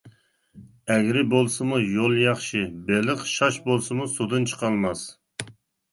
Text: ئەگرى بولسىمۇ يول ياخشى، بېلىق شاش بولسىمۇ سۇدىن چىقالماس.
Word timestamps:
ئەگرى 0.93 1.23
بولسىمۇ 1.33 1.81
يول 1.97 2.17
ياخشى، 2.23 2.63
بېلىق 2.89 3.21
شاش 3.35 3.63
بولسىمۇ 3.69 4.09
سۇدىن 4.19 4.49
چىقالماس. 4.53 5.05